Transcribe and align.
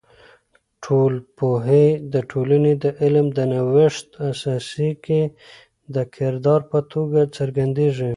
ټولنپوهی 0.83 1.87
د 2.13 2.15
ټولنې 2.31 2.73
د 2.83 2.85
علم 3.01 3.27
د 3.37 3.39
نوښت 3.51 4.07
اساسي 4.31 4.89
کې 5.05 5.21
د 5.95 5.95
کردار 6.15 6.61
په 6.71 6.79
توګه 6.93 7.19
څرګندیږي. 7.37 8.09